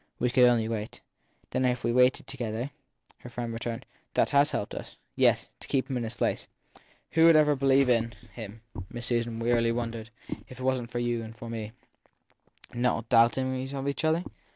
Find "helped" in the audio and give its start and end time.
4.49-4.73